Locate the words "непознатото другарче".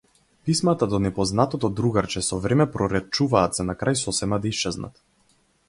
1.05-2.23